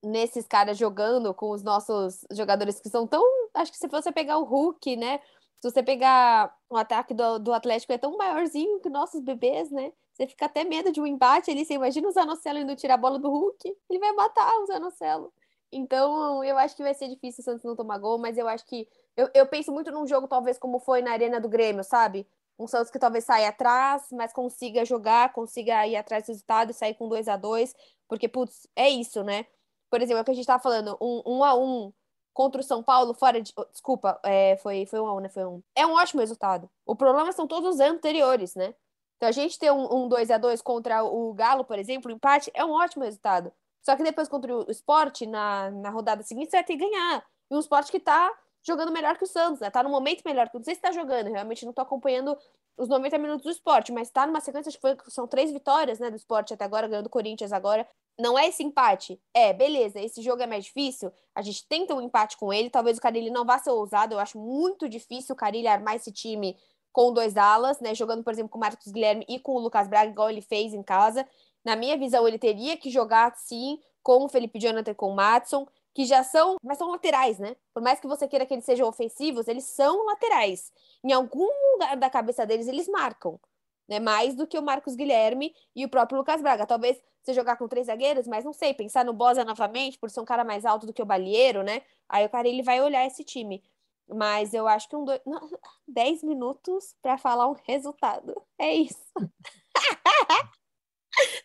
[0.02, 3.24] Nesses caras jogando com os nossos jogadores que são tão.
[3.54, 5.18] Acho que se você pegar o Hulk, né?
[5.60, 9.92] Se você pegar o ataque do, do Atlético, é tão maiorzinho que nossos bebês, né?
[10.14, 11.64] Você fica até medo de um embate ali.
[11.64, 13.76] Você imagina o Zanocelo indo tirar a bola do Hulk.
[13.90, 15.32] Ele vai matar o Zanocelo.
[15.72, 18.64] Então, eu acho que vai ser difícil o Santos não tomar gol, mas eu acho
[18.64, 18.88] que.
[19.16, 22.26] Eu, eu penso muito num jogo, talvez, como foi na Arena do Grêmio, sabe?
[22.56, 26.74] Um Santos que talvez saia atrás, mas consiga jogar, consiga ir atrás do resultado e
[26.74, 27.74] sair com 2 a 2
[28.08, 29.46] Porque, putz, é isso, né?
[29.90, 31.92] Por exemplo, é o que a gente tava falando, um, um a um
[32.32, 33.52] contra o São Paulo fora de.
[33.72, 35.28] Desculpa, é, foi, foi um a um, né?
[35.28, 35.62] Foi um.
[35.74, 36.70] É um ótimo resultado.
[36.86, 38.74] O problema são todos os anteriores, né?
[39.16, 42.14] Então, a gente ter um, um 2 a 2 contra o Galo, por exemplo, o
[42.14, 43.52] empate, é um ótimo resultado.
[43.82, 47.24] Só que depois contra o esporte, na, na rodada seguinte, você vai ter que ganhar.
[47.50, 48.32] E um esporte que tá
[48.66, 49.70] jogando melhor que o Santos, né?
[49.70, 50.50] Tá no momento melhor.
[50.52, 52.36] Não sei se tá jogando, realmente não tô acompanhando
[52.76, 55.98] os 90 minutos do esporte, mas tá numa sequência, acho que foi, são três vitórias,
[55.98, 57.86] né, do esporte até agora, ganhando o Corinthians agora.
[58.18, 59.20] Não é esse empate.
[59.32, 62.98] É, beleza, esse jogo é mais difícil, a gente tenta um empate com ele, talvez
[62.98, 66.56] o Carilli não vá ser ousado, eu acho muito difícil o Carilli armar esse time
[66.94, 67.92] com dois alas, né?
[67.92, 70.72] Jogando, por exemplo, com o Marcos Guilherme e com o Lucas Braga, igual ele fez
[70.72, 71.28] em casa.
[71.64, 75.66] Na minha visão, ele teria que jogar, sim, com o Felipe Jonathan com o Matson,
[75.92, 77.56] que já são, mas são laterais, né?
[77.74, 80.72] Por mais que você queira que eles sejam ofensivos, eles são laterais.
[81.02, 83.40] Em algum lugar da cabeça deles, eles marcam.
[83.86, 86.64] Né, mais do que o Marcos Guilherme e o próprio Lucas Braga.
[86.64, 90.20] Talvez você jogar com três zagueiros, mas não sei, pensar no Bosa novamente, por ser
[90.20, 91.82] um cara mais alto do que o Balieiro, né?
[92.08, 93.62] Aí o cara ele vai olhar esse time.
[94.08, 95.40] Mas eu acho que um dois, não,
[95.88, 98.34] 10 minutos para falar um resultado.
[98.58, 99.04] É isso.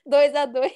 [0.05, 0.71] 2 a 2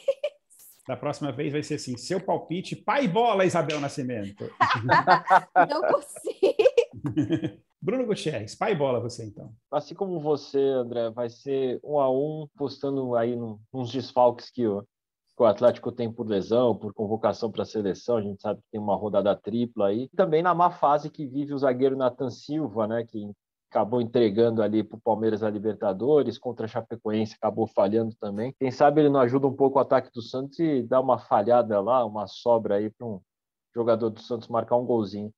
[0.88, 4.50] Da próxima vez vai ser assim: seu palpite, pai bola, Isabel Nascimento.
[5.70, 7.60] não consigo.
[7.82, 9.54] Bruno Gutierrez, pai bola você então.
[9.70, 14.88] Assim como você, André, vai ser um a um, postando aí nos desfalques que o,
[15.36, 18.68] que o Atlético tem por lesão, por convocação para a seleção, a gente sabe que
[18.72, 20.08] tem uma rodada tripla aí.
[20.16, 23.32] Também na má fase que vive o zagueiro Nathan Silva, né, que
[23.70, 28.54] acabou entregando ali para o Palmeiras a Libertadores, contra a Chapecoense acabou falhando também.
[28.60, 31.82] Quem sabe ele não ajuda um pouco o ataque do Santos e dá uma falhada
[31.82, 33.20] lá, uma sobra aí para um
[33.74, 35.32] jogador do Santos marcar um golzinho.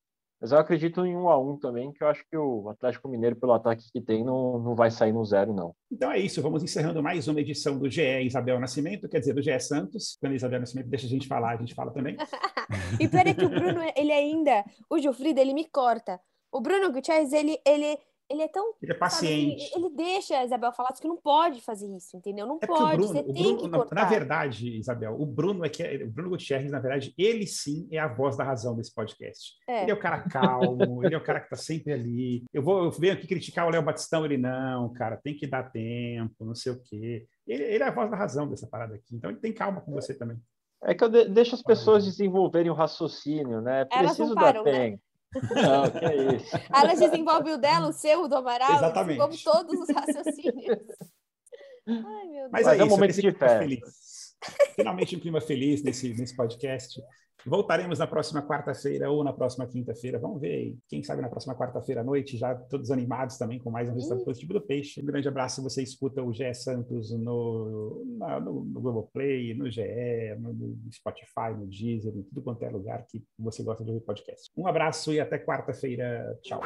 [0.46, 3.36] Mas eu acredito em um a um também, que eu acho que o Atlético Mineiro,
[3.36, 5.74] pelo ataque que tem, não, não vai sair no zero, não.
[5.92, 9.42] Então é isso, vamos encerrando mais uma edição do GE Isabel Nascimento, quer dizer, do
[9.42, 10.20] GE Santos.
[10.22, 12.16] Quando Isabel Nascimento deixa a gente falar, a gente fala também.
[13.02, 16.22] e peraí que o Bruno, ele ainda, o Gilfrida, ele me corta.
[16.52, 17.98] O Bruno Gutierrez, ele, ele,
[18.30, 18.74] ele é tão.
[18.82, 19.70] Ele é paciente.
[19.70, 22.48] Sabe, ele deixa a Isabel falar que não pode fazer isso, entendeu?
[22.48, 22.98] Não é pode.
[22.98, 23.96] Bruno, você tem Bruno, que cortar.
[23.96, 27.88] Na verdade, Isabel, o Bruno é que é, o Bruno Gutierrez, na verdade, ele sim
[27.92, 29.54] é a voz da razão desse podcast.
[29.68, 29.84] É.
[29.84, 32.44] Ele é o cara calmo, ele é o cara que tá sempre ali.
[32.52, 35.72] Eu vou eu venho aqui criticar o Léo Batistão, ele não, cara, tem que dar
[35.72, 37.28] tempo, não sei o quê.
[37.48, 39.16] Ele, ele é a voz da razão dessa parada aqui.
[39.16, 40.38] Então ele tem calma com você também.
[40.84, 43.86] É que eu de, deixo as pessoas desenvolverem o raciocínio, né?
[43.86, 44.98] Preciso dar né?
[45.34, 46.56] Não, que é isso.
[46.74, 49.20] Elas desenvolvem o dela, o seu, o do Amaral, Exatamente.
[49.20, 50.80] como todos os raciocínios.
[51.88, 52.52] Ai, meu Deus.
[52.52, 54.36] Mas, Mas é, é um momento de feliz.
[54.76, 57.02] Finalmente um clima feliz nesse, nesse podcast.
[57.46, 60.18] Voltaremos na próxima quarta-feira ou na próxima quinta-feira.
[60.18, 60.78] Vamos ver aí.
[60.90, 64.20] Quem sabe na próxima quarta-feira à noite, já todos animados também com mais um resultado
[64.20, 64.26] uhum.
[64.26, 65.00] positivo do Peixe.
[65.00, 65.62] Um grande abraço.
[65.62, 69.84] Você escuta o GE Santos no, no, no Globoplay, no GE,
[70.40, 74.04] no, no, Spotify, no Deezer, em tudo quanto é lugar que você gosta de ouvir
[74.04, 74.52] podcast.
[74.58, 76.40] Um abraço e até quarta-feira.
[76.42, 76.62] Tchau.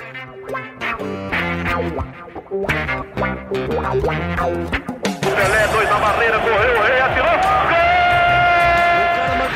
[5.40, 7.89] Pelé, dois na barreira, correu, rei atirou.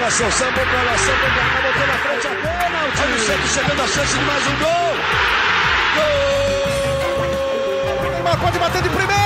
[0.04, 3.02] Marcação, sambou pra lá, sambou pra cá, botou na frente a pênalti.
[3.04, 4.98] Olha o Santos chegando a chance de mais um gol.
[8.02, 8.12] Gol!
[8.12, 9.23] Neymar pode bater de primeira.